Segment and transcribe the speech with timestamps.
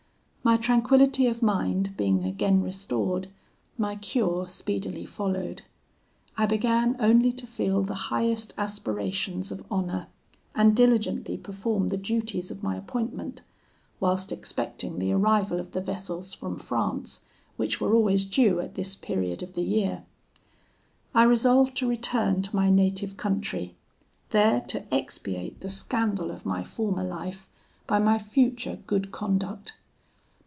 [0.43, 3.27] "My tranquillity of mind being again restored,
[3.77, 5.61] my cure speedily followed.
[6.35, 10.07] I began only to feel the highest aspirations of honour,
[10.55, 13.41] and diligently performed the duties of my appointment,
[13.99, 17.21] whilst expecting the arrival of the vessels from France,
[17.55, 20.03] which were always due at this period of the year.
[21.13, 23.75] I resolved to return to my native country,
[24.31, 27.47] there to expiate the scandal of my former life
[27.85, 29.73] by my future good conduct.